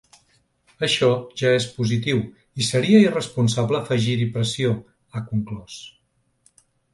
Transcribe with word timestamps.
Això 0.85 1.09
ja 1.41 1.51
és 1.57 1.67
positiu, 1.75 2.21
i 2.63 2.67
seria 2.69 3.01
irresponsable 3.09 3.79
afegir-hi 3.83 4.27
pressió, 4.39 4.73
ha 5.19 5.23
conclòs. 5.29 5.77